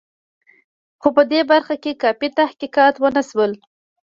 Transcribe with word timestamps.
خو 1.01 1.07
په 1.15 1.23
دې 1.31 1.41
برخه 1.51 1.75
کې 1.83 1.99
کافي 2.03 2.29
تحقیقات 2.39 2.95
ونه 2.97 3.21
شول. 3.29 3.51